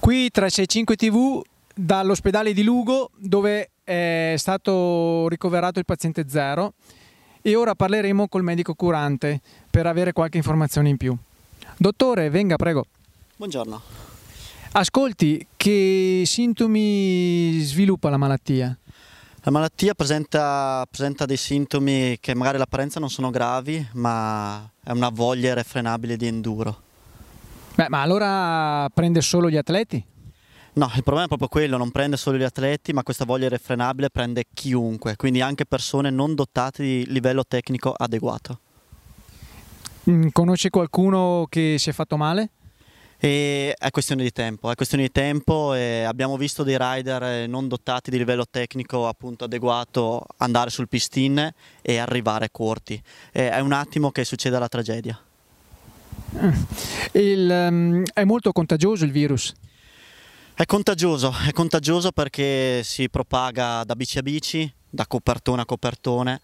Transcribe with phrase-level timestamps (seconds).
[0.00, 1.42] Qui 365 TV
[1.74, 6.74] dall'ospedale di Lugo dove è stato ricoverato il paziente zero
[7.42, 9.40] e ora parleremo col medico curante
[9.70, 11.16] per avere qualche informazione in più.
[11.76, 12.86] Dottore, venga prego.
[13.36, 13.82] Buongiorno.
[14.72, 18.76] Ascolti, che sintomi sviluppa la malattia?
[19.42, 25.10] La malattia presenta, presenta, dei sintomi che magari all'apparenza non sono gravi, ma è una
[25.10, 26.82] voglia irrefrenabile di enduro.
[27.78, 30.04] Beh, ma allora prende solo gli atleti?
[30.72, 34.10] No, il problema è proprio quello, non prende solo gli atleti, ma questa voglia irrefrenabile
[34.10, 38.58] prende chiunque, quindi anche persone non dotate di livello tecnico adeguato.
[40.10, 42.50] Mm, conosce qualcuno che si è fatto male?
[43.16, 47.68] E è questione di tempo, è questione di tempo e abbiamo visto dei rider non
[47.68, 51.48] dotati di livello tecnico appunto adeguato andare sul pistin
[51.80, 53.00] e arrivare corti.
[53.30, 55.22] E è un attimo che succede la tragedia.
[57.12, 59.54] Il, um, è molto contagioso il virus?
[60.54, 66.40] È contagioso, è contagioso perché si propaga da bici a bici, da copertone a copertone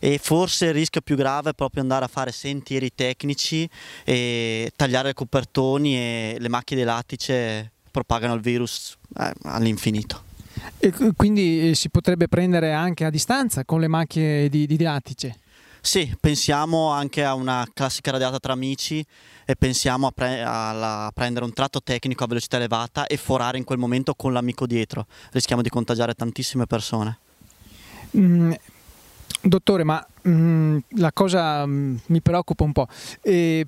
[0.00, 3.68] e forse il rischio più grave è proprio andare a fare sentieri tecnici
[4.04, 10.30] e tagliare i copertoni e le macchie di lattice propagano il virus eh, all'infinito.
[10.78, 15.36] E quindi eh, si potrebbe prendere anche a distanza con le macchie di, di lattice?
[15.84, 19.04] Sì, pensiamo anche a una classica radiata tra amici
[19.44, 23.64] e pensiamo a, pre a, prendere un tratto tecnico a velocità elevata e forare in
[23.64, 25.06] quel momento con l'amico dietro.
[25.32, 27.18] Rischiamo di contagiare tantissime persone.
[28.16, 28.52] Mm,
[29.42, 32.86] dottore, ma mm, la cosa mm, mi preoccupa un po'.
[33.20, 33.66] E,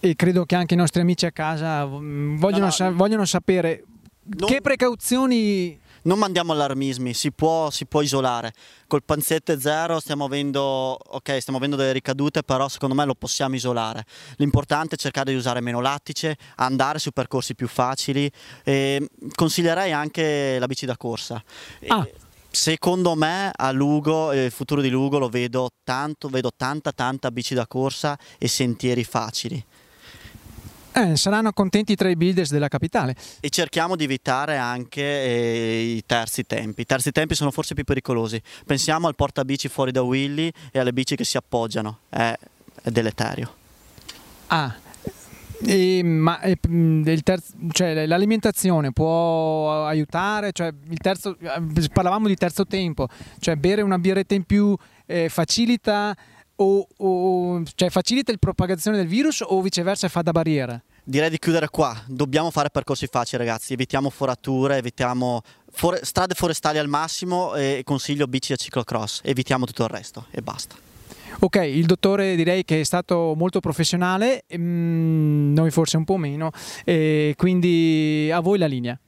[0.00, 3.24] e, credo che anche i nostri amici a casa mm, vogliono, no, no, sa vogliono
[3.24, 3.84] sapere
[4.24, 4.50] non...
[4.50, 8.52] che precauzioni non mandiamo allarmismi, si può, si può isolare.
[8.86, 13.54] Col panzette zero stiamo avendo, okay, stiamo avendo delle ricadute, però secondo me lo possiamo
[13.54, 14.04] isolare.
[14.36, 18.30] L'importante è cercare di usare meno lattice, andare su percorsi più facili.
[18.64, 21.42] E consiglierei anche la bici da corsa.
[21.88, 22.06] Ah.
[22.50, 27.54] Secondo me a Lugo, il futuro di Lugo lo vedo tanto, vedo tanta tanta bici
[27.54, 29.64] da corsa e sentieri facili.
[30.94, 33.16] Eh, saranno contenti tra i builders della capitale.
[33.40, 36.82] E cerchiamo di evitare anche eh, i terzi tempi.
[36.82, 38.40] I terzi tempi sono forse più pericolosi.
[38.66, 42.00] Pensiamo al portabici fuori da Willy e alle bici che si appoggiano.
[42.08, 42.36] È,
[42.82, 43.54] è deleterio.
[44.48, 44.74] Ah,
[45.64, 46.40] e, ma
[47.70, 50.52] cioè, l'alimentazione può aiutare?
[50.52, 54.76] Cioè, terzo, eh, parlavamo di terzo tempo, cioè bere una birretta in più
[55.06, 56.16] eh, facilita
[56.62, 60.80] o, o cioè facilita il propagazione del virus o viceversa fa da barriera?
[61.04, 65.42] Direi di chiudere qua, dobbiamo fare percorsi facili ragazzi, evitiamo forature, evitiamo
[65.72, 70.42] for strade forestali al massimo e consiglio bici a ciclocross, evitiamo tutto il resto e
[70.42, 70.76] basta.
[71.40, 76.52] Ok, il dottore direi che è stato molto professionale, mm, noi forse un po' meno,
[76.84, 78.98] quindi a voi la linea.